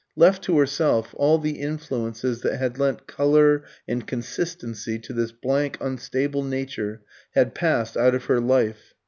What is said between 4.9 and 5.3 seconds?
to